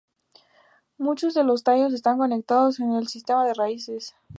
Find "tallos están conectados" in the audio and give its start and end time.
1.63-2.79